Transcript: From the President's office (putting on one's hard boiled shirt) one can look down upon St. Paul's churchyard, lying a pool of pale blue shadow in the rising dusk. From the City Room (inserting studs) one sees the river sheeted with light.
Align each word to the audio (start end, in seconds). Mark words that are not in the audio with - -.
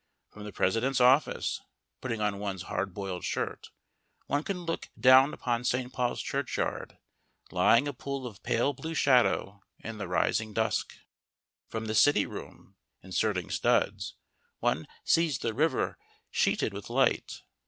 From 0.31 0.45
the 0.45 0.51
President's 0.51 0.99
office 0.99 1.61
(putting 2.01 2.21
on 2.21 2.39
one's 2.39 2.63
hard 2.63 2.91
boiled 2.91 3.23
shirt) 3.23 3.69
one 4.25 4.41
can 4.41 4.65
look 4.65 4.89
down 4.99 5.31
upon 5.31 5.63
St. 5.63 5.93
Paul's 5.93 6.23
churchyard, 6.23 6.97
lying 7.51 7.87
a 7.87 7.93
pool 7.93 8.25
of 8.25 8.41
pale 8.41 8.73
blue 8.73 8.95
shadow 8.95 9.61
in 9.77 9.99
the 9.99 10.07
rising 10.07 10.53
dusk. 10.53 10.95
From 11.67 11.85
the 11.85 11.93
City 11.93 12.25
Room 12.25 12.77
(inserting 13.03 13.51
studs) 13.51 14.15
one 14.59 14.87
sees 15.03 15.37
the 15.37 15.53
river 15.53 15.99
sheeted 16.31 16.73
with 16.73 16.89
light. 16.89 17.43